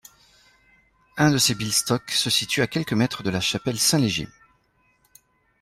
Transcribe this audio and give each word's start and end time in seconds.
Un 1.15 1.29
de 1.29 1.37
ces 1.37 1.53
bildstocks 1.53 2.09
se 2.09 2.31
situe 2.31 2.63
à 2.63 2.67
quelques 2.67 2.93
mètres 2.93 3.21
de 3.21 3.29
la 3.29 3.39
chapelle 3.39 3.77
Saint-Léger. 3.77 4.27